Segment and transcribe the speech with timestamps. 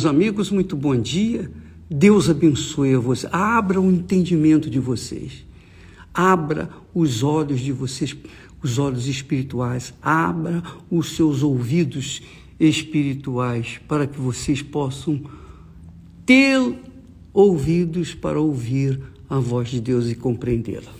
[0.00, 1.50] Meus amigos, muito bom dia.
[1.90, 3.28] Deus abençoe a você.
[3.30, 5.44] Abra o entendimento de vocês.
[6.14, 8.16] Abra os olhos de vocês,
[8.62, 9.92] os olhos espirituais.
[10.00, 12.22] Abra os seus ouvidos
[12.58, 15.20] espirituais para que vocês possam
[16.24, 16.58] ter
[17.34, 18.98] ouvidos para ouvir
[19.28, 20.90] a voz de Deus e compreendê-la.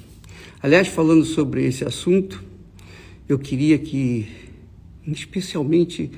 [0.63, 2.45] Aliás, falando sobre esse assunto,
[3.27, 4.29] eu queria que,
[5.07, 6.11] especialmente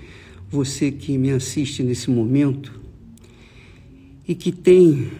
[0.52, 2.78] você que me assiste nesse momento
[4.28, 5.10] e que tem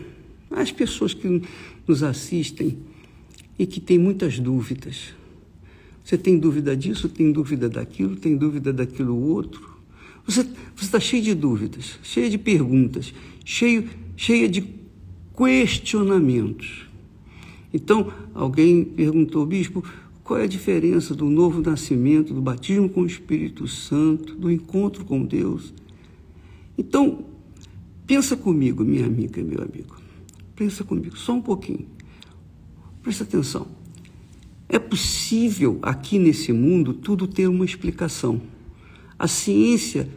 [0.50, 1.42] as pessoas que
[1.88, 2.77] nos assistem
[3.59, 5.14] e que tem muitas dúvidas.
[6.04, 9.73] Você tem dúvida disso, tem dúvida daquilo, tem dúvida daquilo outro.
[10.26, 10.46] Você
[10.80, 14.62] está cheio de dúvidas, cheio de perguntas, cheio, cheia de
[15.34, 16.87] questionamentos.
[17.73, 19.82] Então, alguém perguntou, bispo,
[20.24, 25.04] qual é a diferença do novo nascimento, do batismo com o Espírito Santo, do encontro
[25.04, 25.74] com Deus?
[26.78, 27.24] Então,
[28.06, 30.00] pensa comigo, minha amiga e meu amigo.
[30.54, 31.87] Pensa comigo, só um pouquinho.
[33.02, 33.66] Presta atenção.
[34.68, 38.40] É possível aqui nesse mundo tudo ter uma explicação.
[39.18, 40.09] A ciência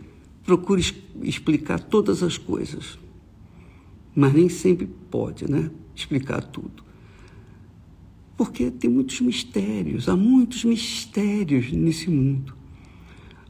[0.45, 0.79] procura
[1.23, 2.97] explicar todas as coisas,
[4.15, 5.71] mas nem sempre pode, né?
[5.95, 6.84] Explicar tudo.
[8.45, 12.55] Porque tem muitos mistérios, há muitos mistérios nesse mundo.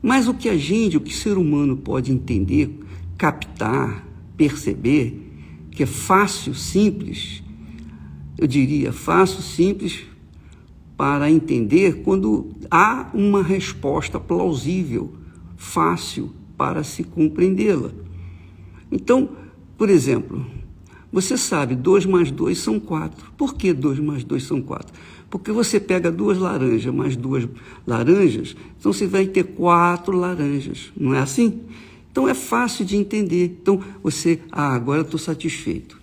[0.01, 2.79] Mas o que a gente, o que o ser humano pode entender,
[3.17, 5.21] captar, perceber,
[5.69, 7.43] que é fácil, simples,
[8.37, 10.05] eu diria fácil, simples
[10.95, 15.13] para entender quando há uma resposta plausível,
[15.57, 17.91] fácil para se compreendê-la.
[18.89, 19.29] Então,
[19.77, 20.45] por exemplo,
[21.15, 23.31] você sabe, 2 mais 2 são 4.
[23.37, 24.93] Por que 2 mais 2 são 4?
[25.29, 27.47] Porque você pega duas laranjas mais duas
[27.87, 31.61] laranjas, então você vai ter quatro laranjas, não é assim?
[32.11, 33.57] Então é fácil de entender.
[33.61, 35.97] Então você, ah, agora estou satisfeito.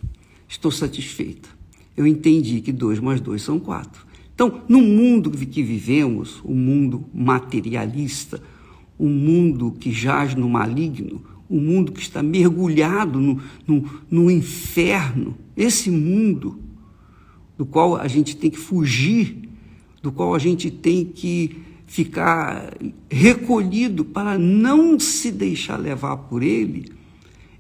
[0.49, 1.47] Estou satisfeita.
[1.95, 4.07] Eu entendi que 2 mais 2 são 4.
[4.35, 8.43] Então, no mundo que vivemos, o mundo materialista,
[8.99, 11.23] o mundo que jaz no maligno,
[11.53, 16.59] o mundo que está mergulhado no, no, no inferno, esse mundo
[17.59, 19.51] do qual a gente tem que fugir,
[20.03, 22.75] do qual a gente tem que ficar
[23.11, 26.91] recolhido para não se deixar levar por ele,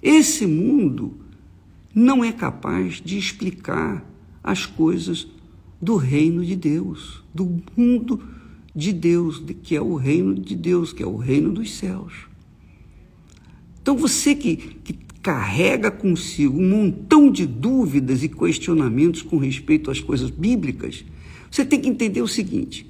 [0.02, 1.12] esse mundo
[1.94, 4.02] não é capaz de explicar
[4.42, 5.28] as coisas
[5.80, 8.22] do reino de Deus, do mundo
[8.74, 12.31] de Deus, que é o reino de Deus, que é o reino dos céus.
[13.82, 20.00] Então você que, que carrega consigo um montão de dúvidas e questionamentos com respeito às
[20.00, 21.04] coisas bíblicas,
[21.50, 22.86] você tem que entender o seguinte: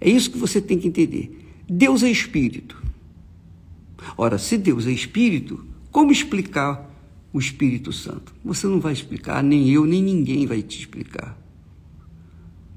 [0.00, 1.46] é isso que você tem que entender.
[1.68, 2.84] Deus é espírito.
[4.16, 6.90] Ora, se Deus é espírito, como explicar
[7.32, 8.34] o Espírito Santo?
[8.44, 11.36] Você não vai explicar, nem eu, nem ninguém vai te explicar.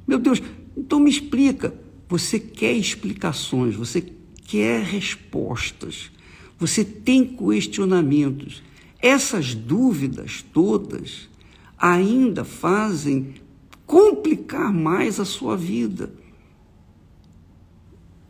[0.08, 0.42] Meu Deus,
[0.76, 1.74] então me explica.
[2.08, 4.04] Você quer explicações, você
[4.46, 6.12] quer respostas.
[6.60, 8.62] Você tem questionamentos.
[9.02, 11.30] Essas dúvidas todas
[11.78, 13.36] ainda fazem
[13.86, 16.14] complicar mais a sua vida.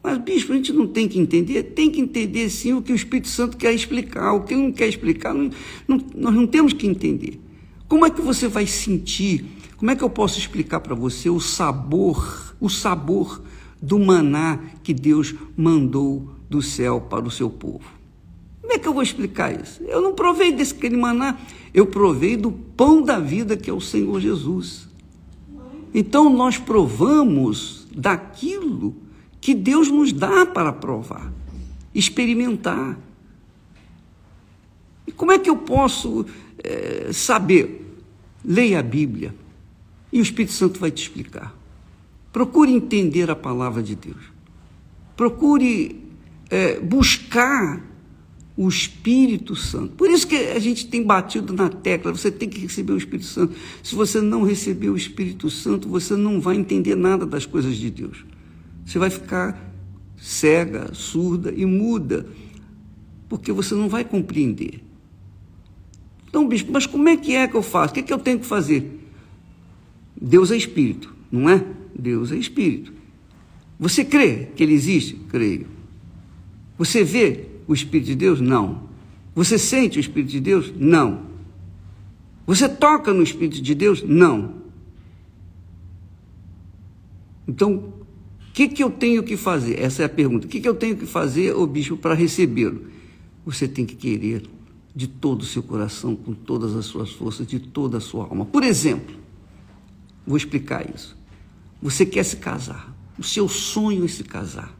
[0.01, 1.63] Mas, bispo, a gente não tem que entender?
[1.63, 4.33] Tem que entender sim o que o Espírito Santo quer explicar.
[4.33, 5.49] O que ele não quer explicar, não,
[5.87, 7.39] não, nós não temos que entender.
[7.87, 9.43] Como é que você vai sentir?
[9.75, 13.41] Como é que eu posso explicar para você o sabor, o sabor
[13.81, 17.98] do maná que Deus mandou do céu para o seu povo?
[18.69, 19.81] Como é que eu vou explicar isso?
[19.81, 21.39] Eu não provei desse aquele maná,
[21.73, 24.87] eu provei do pão da vida que é o Senhor Jesus.
[25.91, 28.95] Então nós provamos daquilo
[29.41, 31.33] que Deus nos dá para provar,
[31.95, 32.95] experimentar.
[35.07, 36.27] E como é que eu posso
[36.63, 37.97] é, saber?
[38.45, 39.33] Leia a Bíblia
[40.13, 41.57] e o Espírito Santo vai te explicar.
[42.31, 44.31] Procure entender a palavra de Deus.
[45.17, 46.03] Procure
[46.51, 47.88] é, buscar
[48.59, 49.95] o Espírito Santo.
[49.95, 53.25] Por isso que a gente tem batido na tecla, você tem que receber o Espírito
[53.25, 53.55] Santo.
[53.81, 57.89] Se você não receber o Espírito Santo, você não vai entender nada das coisas de
[57.89, 58.25] Deus.
[58.85, 59.73] Você vai ficar
[60.17, 62.27] cega, surda e muda,
[63.29, 64.83] porque você não vai compreender.
[66.27, 67.91] Então, bispo, mas como é que é que eu faço?
[67.91, 68.99] O que, é que eu tenho que fazer?
[70.21, 71.65] Deus é Espírito, não é?
[71.97, 72.91] Deus é Espírito.
[73.79, 75.15] Você crê que Ele existe?
[75.29, 75.65] Creio.
[76.77, 78.41] Você vê o Espírito de Deus?
[78.41, 78.89] Não.
[79.35, 80.73] Você sente o Espírito de Deus?
[80.75, 81.21] Não.
[82.47, 84.01] Você toca no Espírito de Deus?
[84.01, 84.55] Não.
[87.47, 89.79] Então, o que, que eu tenho que fazer?
[89.79, 90.47] Essa é a pergunta.
[90.47, 92.87] O que, que eu tenho que fazer, ô bispo, para recebê-lo?
[93.45, 94.49] Você tem que querer
[94.95, 98.45] de todo o seu coração, com todas as suas forças, de toda a sua alma.
[98.45, 99.15] Por exemplo,
[100.25, 101.15] vou explicar isso.
[101.81, 104.75] Você quer se casar, o seu sonho é se casar,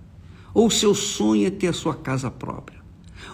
[0.54, 2.79] ou o seu sonho é ter a sua casa própria,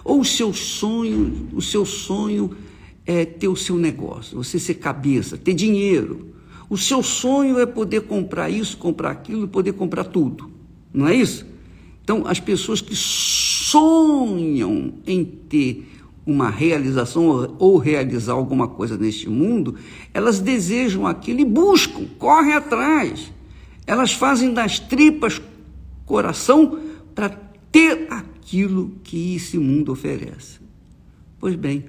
[0.06, 2.56] ou o seu sonho, o seu sonho
[3.04, 6.34] é ter o seu negócio, você ser cabeça, ter dinheiro.
[6.68, 10.50] O seu sonho é poder comprar isso, comprar aquilo, poder comprar tudo.
[10.92, 11.46] Não é isso?
[12.02, 15.88] Então, as pessoas que sonham em ter
[16.24, 19.76] uma realização ou realizar alguma coisa neste mundo,
[20.12, 23.32] elas desejam aquilo e buscam, correm atrás.
[23.86, 25.40] Elas fazem das tripas
[26.04, 26.78] coração
[27.14, 27.28] para
[27.70, 28.05] ter
[28.46, 30.60] aquilo que esse mundo oferece.
[31.40, 31.86] Pois bem,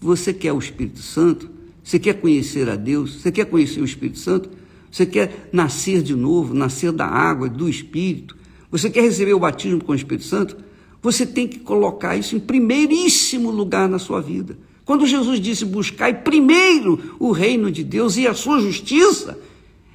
[0.00, 1.50] você quer o Espírito Santo?
[1.82, 3.20] Você quer conhecer a Deus?
[3.20, 4.48] Você quer conhecer o Espírito Santo?
[4.92, 8.36] Você quer nascer de novo, nascer da água, do Espírito?
[8.70, 10.56] Você quer receber o batismo com o Espírito Santo?
[11.02, 14.56] Você tem que colocar isso em primeiríssimo lugar na sua vida.
[14.84, 19.36] Quando Jesus disse buscai primeiro o reino de Deus e a sua justiça,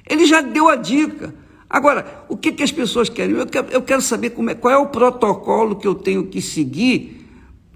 [0.08, 1.34] ele já deu a dica.
[1.74, 3.34] Agora, o que, que as pessoas querem?
[3.34, 7.26] Eu quero, eu quero saber é, qual é o protocolo que eu tenho que seguir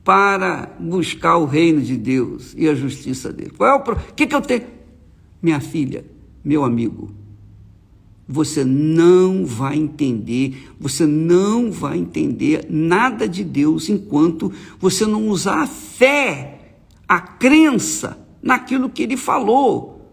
[0.05, 3.51] para buscar o reino de Deus e a justiça dele.
[3.59, 4.67] Qual é o, o que, que eu tenho?
[5.43, 6.05] Minha filha,
[6.45, 7.11] meu amigo,
[8.29, 15.63] você não vai entender, você não vai entender nada de Deus enquanto você não usar
[15.63, 16.77] a fé,
[17.09, 20.09] a crença naquilo que ele falou.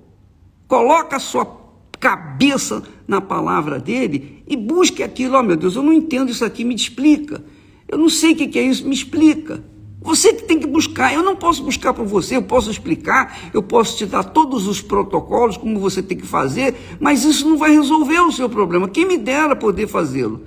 [0.67, 1.64] Coloca a sua
[1.99, 5.37] cabeça na palavra dele e busque aquilo.
[5.37, 7.43] Oh, meu Deus, eu não entendo isso aqui, me explica.
[7.87, 9.63] Eu não sei o que é isso, me explica.
[10.01, 11.13] Você que tem que buscar.
[11.13, 14.79] Eu não posso buscar para você, eu posso explicar, eu posso te dar todos os
[14.79, 18.87] protocolos, como você tem que fazer, mas isso não vai resolver o seu problema.
[18.87, 20.41] Quem me dera poder fazê-lo?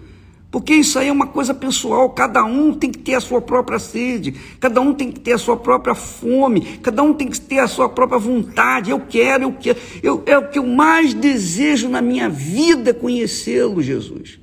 [0.51, 3.79] Porque isso aí é uma coisa pessoal, cada um tem que ter a sua própria
[3.79, 7.59] sede, cada um tem que ter a sua própria fome, cada um tem que ter
[7.59, 8.91] a sua própria vontade.
[8.91, 13.83] Eu quero, eu quero, eu, é o que eu mais desejo na minha vida conhecê-lo,
[13.83, 14.41] Jesus.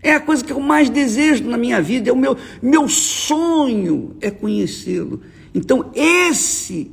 [0.00, 4.14] É a coisa que eu mais desejo na minha vida, é o meu, meu sonho
[4.20, 5.20] é conhecê-lo.
[5.52, 6.92] Então, esse,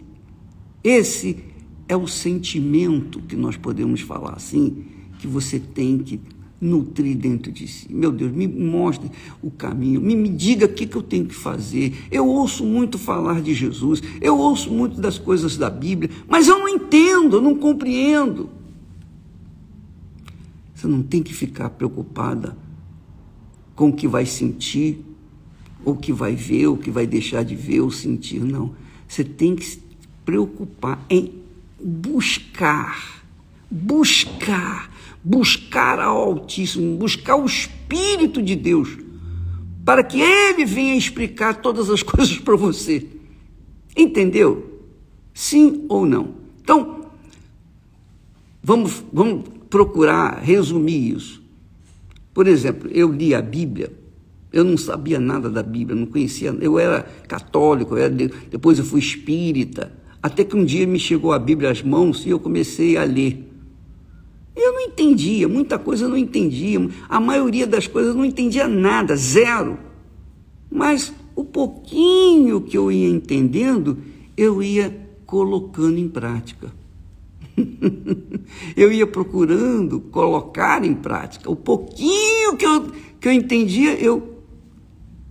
[0.84, 1.44] esse
[1.88, 4.86] é o sentimento que nós podemos falar assim,
[5.20, 6.20] que você tem que
[6.62, 7.92] nutrir dentro de si.
[7.92, 9.10] Meu Deus, me mostre
[9.42, 12.06] o caminho, me, me diga o que, que eu tenho que fazer.
[12.12, 16.60] Eu ouço muito falar de Jesus, eu ouço muito das coisas da Bíblia, mas eu
[16.60, 18.50] não entendo, eu não compreendo.
[20.76, 22.56] Você não tem que ficar preocupada
[23.76, 25.04] com o que vai sentir,
[25.84, 28.40] ou que vai ver, ou que vai deixar de ver ou sentir.
[28.40, 28.76] Não.
[29.08, 29.82] Você tem que se
[30.24, 31.34] preocupar em
[31.84, 33.21] buscar,
[33.72, 34.92] buscar,
[35.24, 38.98] buscar ao Altíssimo, buscar o Espírito de Deus,
[39.86, 43.08] para que Ele venha explicar todas as coisas para você.
[43.96, 44.82] Entendeu?
[45.34, 46.36] Sim ou não?
[46.62, 47.06] Então,
[48.62, 51.42] vamos, vamos procurar resumir isso.
[52.34, 53.92] Por exemplo, eu li a Bíblia,
[54.52, 58.14] eu não sabia nada da Bíblia, não conhecia, eu era católico, eu era,
[58.50, 59.92] depois eu fui espírita,
[60.22, 63.51] até que um dia me chegou a Bíblia às mãos e eu comecei a ler.
[64.56, 68.68] Eu não entendia, muita coisa eu não entendia, a maioria das coisas eu não entendia
[68.68, 69.78] nada, zero.
[70.70, 73.98] Mas o pouquinho que eu ia entendendo,
[74.36, 76.74] eu ia colocando em prática.
[78.76, 81.50] eu ia procurando colocar em prática.
[81.50, 84.44] O pouquinho que eu, que eu entendia, eu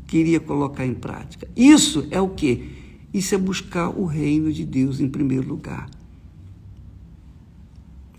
[0.06, 1.48] queria colocar em prática.
[1.54, 2.70] Isso é o que?
[3.12, 5.88] Isso é buscar o reino de Deus em primeiro lugar.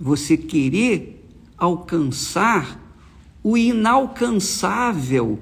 [0.02, 1.24] Você querer
[1.56, 2.80] alcançar
[3.44, 5.40] o inalcançável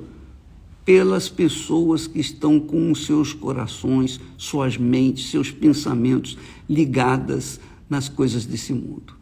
[0.83, 6.37] pelas pessoas que estão com os seus corações, suas mentes, seus pensamentos
[6.69, 9.13] ligadas nas coisas desse mundo.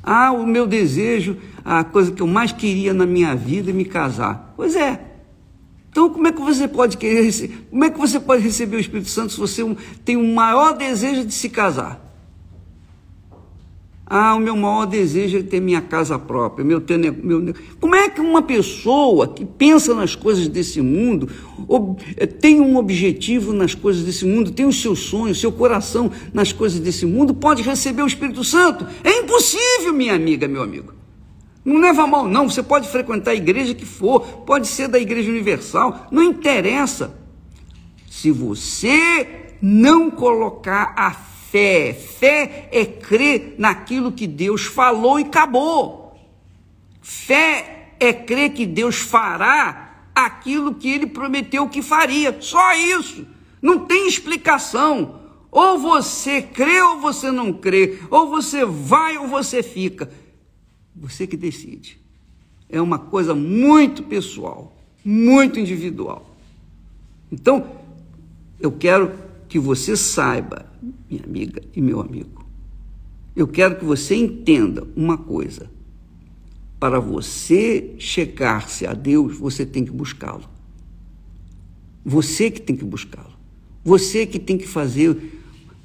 [0.00, 3.84] Ah, o meu desejo, a coisa que eu mais queria na minha vida é me
[3.84, 4.54] casar.
[4.56, 5.14] Pois é.
[5.90, 9.08] Então, como é que você pode querer, como é que você pode receber o Espírito
[9.08, 9.64] Santo se você
[10.04, 12.05] tem o maior desejo de se casar?
[14.08, 16.64] Ah, o meu maior desejo é ter minha casa própria.
[16.64, 21.28] Meu, ter, meu, como é que uma pessoa que pensa nas coisas desse mundo,
[21.66, 22.00] ob,
[22.40, 26.78] tem um objetivo nas coisas desse mundo, tem os seus sonhos, seu coração nas coisas
[26.78, 28.86] desse mundo, pode receber o Espírito Santo?
[29.02, 30.94] É impossível, minha amiga, meu amigo.
[31.64, 32.48] Não leva mal, não.
[32.48, 37.18] Você pode frequentar a igreja que for, pode ser da Igreja Universal, não interessa.
[38.08, 39.26] Se você
[39.60, 41.10] não colocar a
[41.50, 41.92] fé.
[41.92, 46.18] Fé é crer naquilo que Deus falou e acabou.
[47.00, 52.36] Fé é crer que Deus fará aquilo que ele prometeu que faria.
[52.40, 53.26] Só isso.
[53.60, 55.20] Não tem explicação.
[55.50, 60.10] Ou você crê ou você não crê, ou você vai ou você fica.
[60.94, 61.98] Você que decide.
[62.68, 66.28] É uma coisa muito pessoal, muito individual.
[67.30, 67.76] Então,
[68.60, 69.12] eu quero
[69.48, 70.66] que você saiba,
[71.08, 72.46] minha amiga e meu amigo,
[73.34, 75.70] eu quero que você entenda uma coisa.
[76.80, 80.44] Para você chegar-se a Deus, você tem que buscá-lo.
[82.04, 83.32] Você que tem que buscá-lo.
[83.84, 85.42] Você que tem que fazer.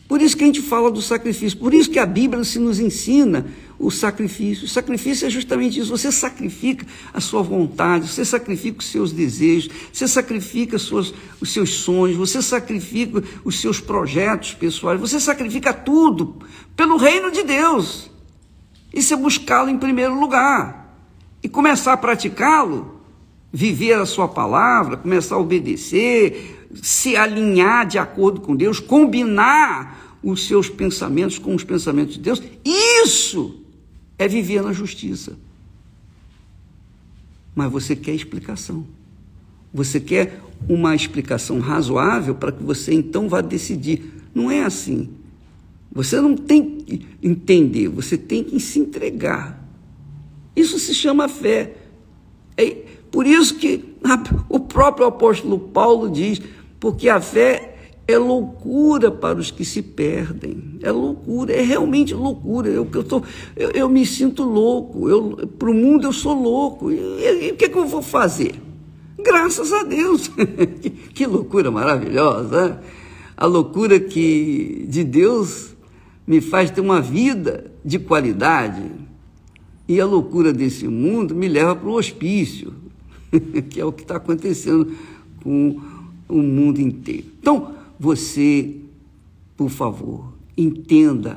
[0.08, 1.58] Por isso que a gente fala do sacrifício.
[1.58, 3.46] Por isso que a Bíblia se nos ensina
[3.82, 4.66] o sacrifício.
[4.66, 5.90] O sacrifício é justamente isso.
[5.90, 11.52] Você sacrifica a sua vontade, você sacrifica os seus desejos, você sacrifica os seus, os
[11.52, 16.38] seus sonhos, você sacrifica os seus projetos pessoais, você sacrifica tudo
[16.76, 18.12] pelo reino de Deus.
[18.94, 20.96] Isso é buscá-lo em primeiro lugar.
[21.42, 23.02] E começar a praticá-lo,
[23.52, 30.46] viver a sua palavra, começar a obedecer, se alinhar de acordo com Deus, combinar os
[30.48, 32.44] seus pensamentos com os pensamentos de Deus.
[32.64, 33.61] Isso
[34.22, 35.36] é viver na justiça.
[37.56, 38.86] Mas você quer explicação.
[39.74, 44.04] Você quer uma explicação razoável para que você então vá decidir.
[44.34, 45.10] Não é assim.
[45.92, 49.60] Você não tem que entender, você tem que se entregar.
[50.56, 51.76] Isso se chama fé.
[52.56, 52.70] É
[53.10, 53.96] por isso que
[54.48, 56.40] o próprio apóstolo Paulo diz:
[56.80, 57.71] porque a fé
[58.12, 60.78] é loucura para os que se perdem.
[60.82, 62.70] É loucura, é realmente loucura.
[62.70, 63.24] Eu, eu, tô,
[63.56, 65.08] eu, eu me sinto louco.
[65.48, 66.92] Para o mundo eu sou louco.
[66.92, 68.56] E, e o que, é que eu vou fazer?
[69.20, 70.30] Graças a Deus.
[70.82, 72.70] que, que, loucura maravilhosa.
[72.70, 72.80] Né?
[73.38, 75.76] A loucura que de Deus
[76.26, 78.84] me faz ter uma vida de qualidade.
[79.88, 82.74] E a loucura desse mundo me leva para o hospício,
[83.70, 84.92] que é o que está acontecendo
[85.44, 85.80] com
[86.30, 87.26] o mundo inteiro.
[87.40, 88.82] Então, você,
[89.56, 91.36] por favor, entenda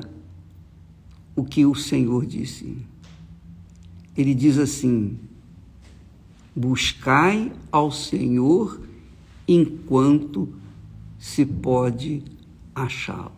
[1.35, 2.75] o que o Senhor disse.
[4.17, 5.15] Ele diz assim:
[6.55, 8.81] buscai ao Senhor
[9.47, 10.51] enquanto
[11.19, 12.23] se pode
[12.73, 13.31] achá-lo.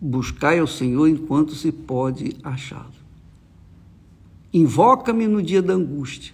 [0.00, 2.94] Buscai ao Senhor enquanto se pode achá-lo.
[4.52, 6.32] Invoca-me no dia da angústia,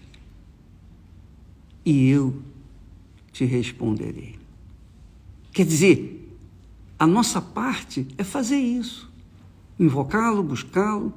[1.86, 2.42] e eu
[3.32, 4.37] te responderei.
[5.52, 6.36] Quer dizer,
[6.98, 9.10] a nossa parte é fazer isso,
[9.78, 11.12] invocá-lo, buscá-lo.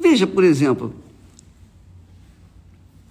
[0.00, 0.94] Veja, por exemplo,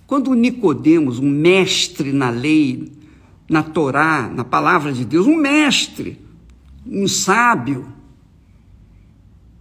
[0.06, 2.92] quando Nicodemos, um mestre na lei,
[3.50, 6.20] na Torá, na palavra de Deus, um mestre,
[6.86, 7.88] um sábio,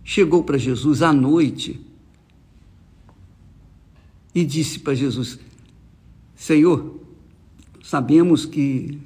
[0.02, 1.80] chegou para Jesus à noite
[4.34, 5.38] e disse para Jesus:
[6.34, 7.00] Senhor,
[7.82, 8.98] sabemos que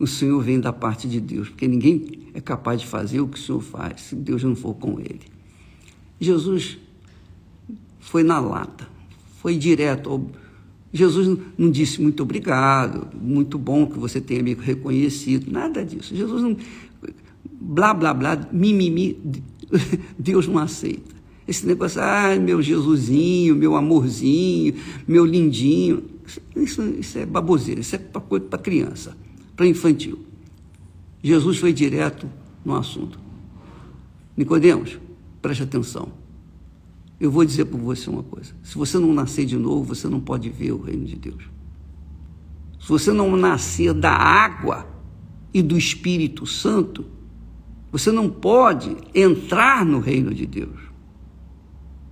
[0.00, 3.38] o Senhor vem da parte de Deus, porque ninguém é capaz de fazer o que
[3.38, 5.20] o Senhor faz se Deus não for com ele.
[6.18, 6.78] Jesus
[8.00, 8.88] foi na lata,
[9.42, 10.26] foi direto.
[10.90, 16.16] Jesus não disse muito obrigado, muito bom que você tenha me reconhecido, nada disso.
[16.16, 16.56] Jesus não.
[17.60, 19.18] Blá, blá, blá, mimimi,
[20.18, 21.14] Deus não aceita.
[21.46, 24.74] Esse negócio, ah, meu Jesusinho, meu amorzinho,
[25.06, 26.04] meu lindinho,
[26.56, 29.14] isso, isso é baboseira, isso é para criança
[29.60, 30.24] para infantil.
[31.22, 32.26] Jesus foi direto
[32.64, 33.20] no assunto.
[34.34, 34.98] Nicodemos,
[35.42, 36.08] preste atenção.
[37.20, 38.54] Eu vou dizer para você uma coisa.
[38.62, 41.44] Se você não nascer de novo, você não pode ver o reino de Deus.
[42.80, 44.86] Se você não nascer da água
[45.52, 47.04] e do Espírito Santo,
[47.92, 50.80] você não pode entrar no reino de Deus.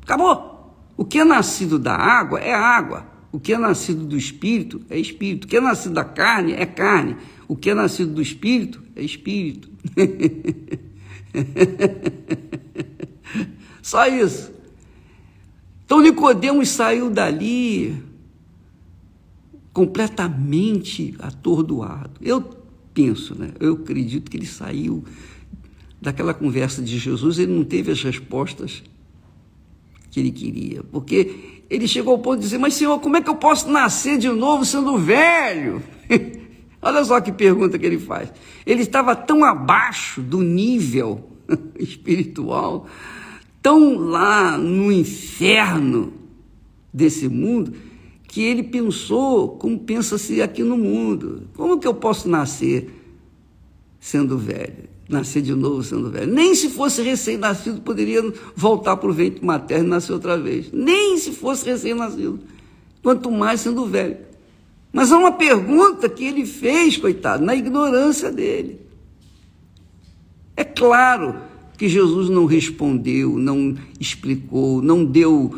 [0.03, 0.77] Acabou.
[0.99, 3.07] O que é nascido da água é água.
[3.33, 5.45] O que é nascido do espírito é espírito.
[5.45, 7.17] O que é nascido da carne é carne.
[7.49, 9.71] O que é nascido do espírito é espírito.
[13.83, 14.53] Só isso.
[15.85, 17.97] Então Nicodemos saiu dali
[19.73, 22.21] completamente atordoado.
[22.21, 22.43] Eu
[22.93, 23.53] penso, né?
[23.59, 25.03] Eu acredito que ele saiu
[26.01, 28.83] daquela conversa de Jesus, ele não teve as respostas
[30.11, 33.29] que ele queria, porque ele chegou ao ponto de dizer: Mas Senhor, como é que
[33.29, 35.83] eu posso nascer de novo sendo velho?
[36.81, 38.33] Olha só que pergunta que ele faz.
[38.65, 41.29] Ele estava tão abaixo do nível
[41.79, 42.87] espiritual,
[43.61, 46.13] tão lá no inferno
[46.93, 47.73] desse mundo,
[48.29, 51.49] que ele pensou como pensa-se aqui no mundo.
[51.57, 52.91] Como que eu posso nascer
[53.99, 54.89] sendo velho?
[55.09, 56.33] Nascer de novo sendo velho.
[56.33, 58.23] Nem se fosse recém-nascido poderia
[58.55, 60.71] voltar para o ventre materno e nascer outra vez.
[60.71, 62.39] Nem se fosse recém-nascido.
[63.03, 64.28] Quanto mais sendo velho.
[64.93, 68.81] Mas há uma pergunta que ele fez, coitado, na ignorância dele.
[70.57, 71.37] É claro
[71.77, 75.55] que Jesus não respondeu, não explicou, não deu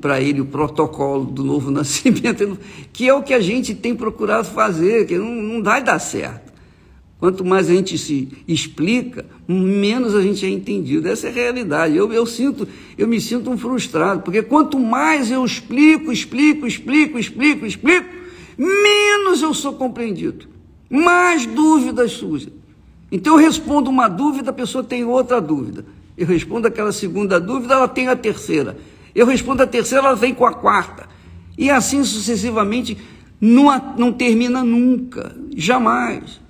[0.00, 2.58] para ele o protocolo do novo nascimento,
[2.92, 6.52] que é o que a gente tem procurado fazer, que não, não vai dar certo.
[7.18, 11.08] Quanto mais a gente se explica, menos a gente é entendido.
[11.08, 11.96] Essa é a realidade.
[11.96, 17.18] Eu, eu sinto, eu me sinto um frustrado, porque quanto mais eu explico, explico, explico,
[17.18, 18.17] explico, explico,
[18.58, 20.46] menos eu sou compreendido.
[20.90, 22.52] Mais dúvidas surgem.
[23.10, 25.84] Então eu respondo uma dúvida, a pessoa tem outra dúvida.
[26.16, 28.76] Eu respondo aquela segunda dúvida, ela tem a terceira.
[29.14, 31.08] Eu respondo a terceira, ela vem com a quarta.
[31.56, 32.98] E assim sucessivamente,
[33.40, 36.40] não, não termina nunca, jamais.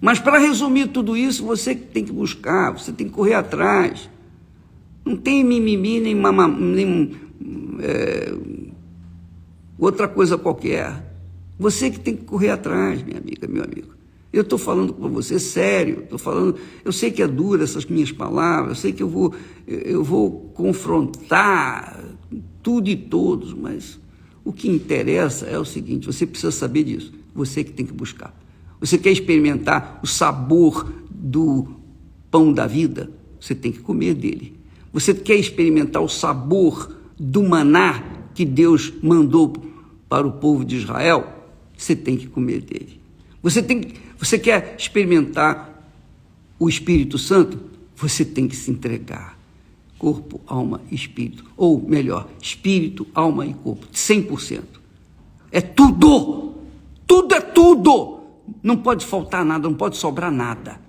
[0.00, 4.10] Mas para resumir tudo isso, você tem que buscar, você tem que correr atrás.
[5.04, 7.16] Não tem mimimi nem, mama, nem
[7.80, 8.34] é,
[9.78, 11.03] outra coisa qualquer.
[11.58, 13.94] Você que tem que correr atrás, minha amiga, meu amigo.
[14.32, 16.56] Eu estou falando com você sério, estou falando.
[16.84, 19.32] Eu sei que é dura essas minhas palavras, eu sei que eu vou,
[19.64, 22.04] eu vou confrontar
[22.60, 24.00] tudo e todos, mas
[24.44, 27.12] o que interessa é o seguinte: você precisa saber disso.
[27.32, 28.34] Você que tem que buscar.
[28.80, 31.68] Você quer experimentar o sabor do
[32.30, 33.10] pão da vida?
[33.40, 34.58] Você tem que comer dele.
[34.92, 38.02] Você quer experimentar o sabor do maná
[38.34, 39.52] que Deus mandou
[40.08, 41.33] para o povo de Israel?
[41.76, 43.00] Você tem que comer dele.
[43.42, 45.90] Você, tem, você quer experimentar
[46.58, 47.60] o Espírito Santo?
[47.96, 49.38] Você tem que se entregar.
[49.98, 51.44] Corpo, alma e espírito.
[51.56, 53.86] Ou melhor, espírito, alma e corpo.
[53.92, 54.62] 100%.
[55.50, 56.54] É tudo.
[57.06, 58.20] Tudo é tudo.
[58.62, 60.80] Não pode faltar nada, não pode sobrar nada.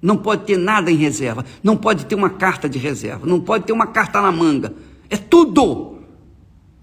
[0.00, 1.44] Não pode ter nada em reserva.
[1.62, 3.26] Não pode ter uma carta de reserva.
[3.26, 4.74] Não pode ter uma carta na manga.
[5.08, 5.98] É tudo.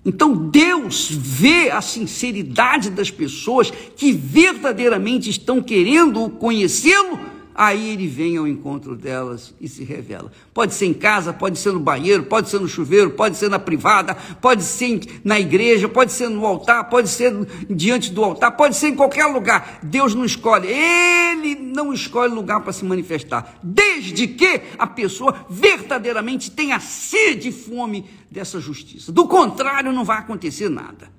[0.10, 7.20] Então Deus vê a sinceridade das pessoas que verdadeiramente estão querendo conhecê-lo
[7.54, 10.32] aí ele vem ao encontro delas e se revela.
[10.54, 13.60] Pode ser em casa, pode ser no banheiro, pode ser no chuveiro, pode ser na
[13.60, 17.34] privada, pode ser na igreja, pode ser no altar, pode ser
[17.70, 19.80] diante do altar, pode ser em qualquer lugar.
[19.84, 26.52] Deus não escolhe, ele não escolhe lugar para se manifestar, desde que a pessoa verdadeiramente
[26.52, 29.12] tenha sede e fome dessa justiça.
[29.12, 31.12] Do contrário, não vai acontecer nada.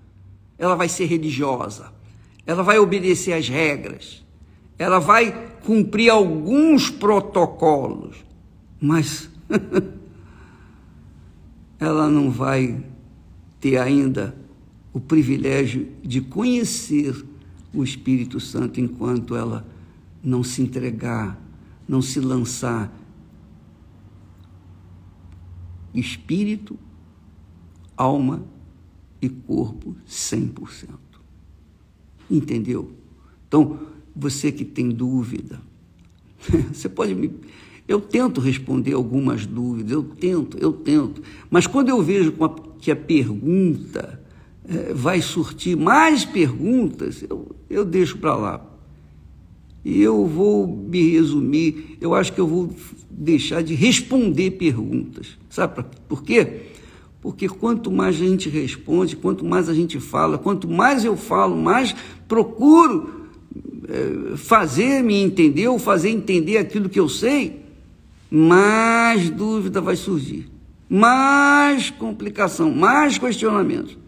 [0.58, 1.92] Ela vai ser religiosa,
[2.46, 4.19] ela vai obedecer às regras
[4.80, 5.30] ela vai
[5.62, 8.16] cumprir alguns protocolos,
[8.80, 9.28] mas
[11.78, 12.82] ela não vai
[13.60, 14.34] ter ainda
[14.90, 17.26] o privilégio de conhecer
[17.74, 19.66] o Espírito Santo enquanto ela
[20.24, 21.38] não se entregar,
[21.86, 22.90] não se lançar
[25.92, 26.78] espírito,
[27.98, 28.42] alma
[29.20, 30.88] e corpo 100%.
[32.30, 32.90] Entendeu?
[33.46, 35.60] Então, você que tem dúvida,
[36.72, 37.30] você pode me.
[37.86, 41.22] Eu tento responder algumas dúvidas, eu tento, eu tento.
[41.50, 42.32] Mas quando eu vejo
[42.78, 44.20] que a pergunta
[44.64, 48.66] é, vai surtir mais perguntas, eu, eu deixo para lá.
[49.84, 52.70] E eu vou me resumir, eu acho que eu vou
[53.10, 55.38] deixar de responder perguntas.
[55.48, 56.66] Sabe por quê?
[57.20, 61.56] Porque quanto mais a gente responde, quanto mais a gente fala, quanto mais eu falo,
[61.56, 61.94] mais
[62.28, 63.19] procuro
[64.36, 67.64] fazer me entender ou fazer entender aquilo que eu sei,
[68.30, 70.48] mais dúvida vai surgir,
[70.88, 73.98] mais complicação, mais questionamentos.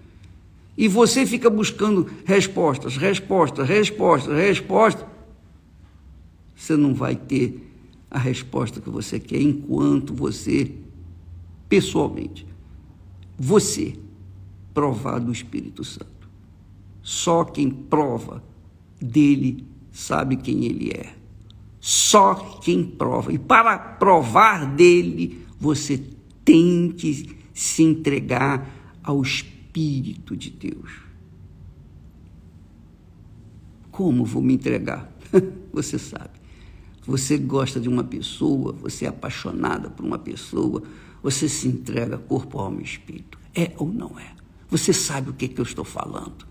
[0.76, 5.06] E você fica buscando respostas, respostas, respostas, respostas.
[6.56, 7.68] Você não vai ter
[8.10, 10.70] a resposta que você quer enquanto você,
[11.68, 12.46] pessoalmente,
[13.38, 13.94] você
[14.72, 16.28] provar do Espírito Santo.
[17.02, 18.42] Só quem prova
[19.00, 21.14] dele sabe quem ele é.
[21.78, 23.32] Só quem prova.
[23.32, 26.02] E para provar dele, você
[26.44, 28.68] tem que se entregar
[29.02, 31.02] ao Espírito de Deus.
[33.90, 35.12] Como vou me entregar?
[35.72, 36.40] você sabe.
[37.06, 40.82] Você gosta de uma pessoa, você é apaixonada por uma pessoa,
[41.22, 43.38] você se entrega corpo, alma e espírito.
[43.54, 44.32] É ou não é?
[44.70, 46.46] Você sabe o que, que eu estou falando.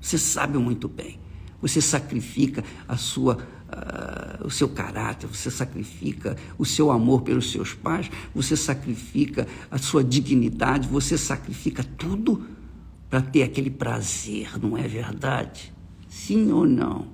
[0.00, 1.18] Você sabe muito bem.
[1.62, 7.72] Você sacrifica a sua, uh, o seu caráter, você sacrifica o seu amor pelos seus
[7.72, 12.44] pais, você sacrifica a sua dignidade, você sacrifica tudo
[13.08, 15.72] para ter aquele prazer, não é verdade?
[16.08, 17.06] Sim ou não?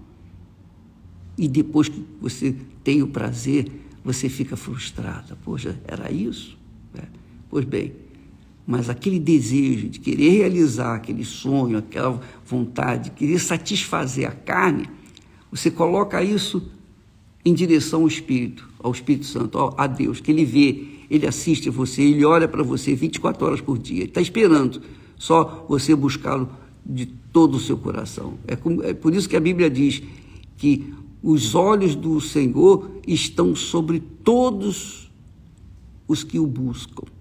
[1.37, 3.70] E depois que você tem o prazer,
[4.02, 5.37] você fica frustrada.
[5.44, 6.58] Poxa, era isso?
[6.94, 7.02] É.
[7.50, 7.92] Pois bem,
[8.68, 14.87] mas aquele desejo de querer realizar aquele sonho, aquela vontade, de querer satisfazer a carne,
[15.50, 16.70] você coloca isso
[17.42, 21.72] em direção ao Espírito, ao Espírito Santo, a Deus, que ele vê, ele assiste a
[21.72, 24.83] você, ele olha para você 24 horas por dia, está esperando
[25.16, 26.50] só você buscá-lo
[26.85, 28.35] de todo o seu coração.
[28.46, 30.02] É, como, é por isso que a Bíblia diz
[30.59, 35.11] que os olhos do Senhor estão sobre todos
[36.07, 37.17] os que o buscam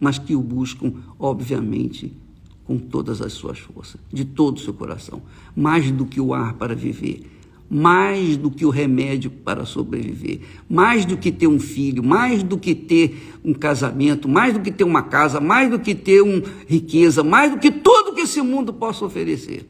[0.00, 2.16] mas que o buscam, obviamente,
[2.64, 5.20] com todas as suas forças, de todo o seu coração.
[5.54, 7.28] Mais do que o ar para viver,
[7.68, 12.56] mais do que o remédio para sobreviver, mais do que ter um filho, mais do
[12.56, 16.42] que ter um casamento, mais do que ter uma casa, mais do que ter uma
[16.66, 19.68] riqueza, mais do que tudo que esse mundo possa oferecer.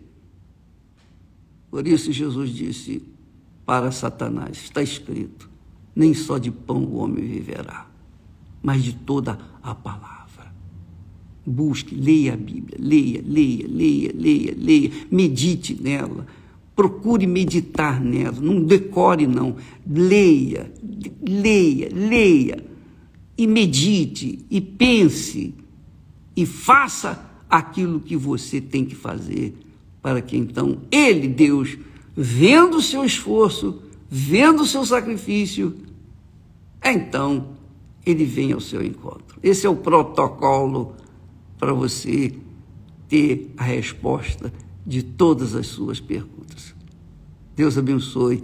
[1.71, 3.03] Por isso Jesus disse
[3.65, 5.49] para Satanás: está escrito,
[5.97, 7.87] nem só de pão o homem viverá,
[8.63, 10.20] mas de toda a palavra
[11.47, 16.27] Busque, leia a Bíblia, leia, leia, leia, leia, leia, medite nela,
[16.77, 20.73] procure meditar nela, não decore não, leia,
[21.27, 22.65] leia, leia,
[23.37, 25.55] e medite, e pense,
[26.37, 29.55] e faça aquilo que você tem que fazer,
[30.03, 31.79] para que então Ele, Deus,
[32.15, 35.75] vendo o seu esforço, vendo o seu sacrifício,
[36.85, 37.49] então
[38.05, 39.39] Ele vem ao seu encontro.
[39.43, 40.95] Esse é o protocolo
[41.61, 42.35] para você
[43.07, 44.51] ter a resposta
[44.87, 46.75] de todas as suas perguntas.
[47.55, 48.43] Deus abençoe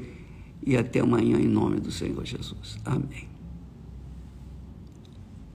[0.64, 2.76] e até amanhã em nome do Senhor Jesus.
[2.84, 3.35] Amém.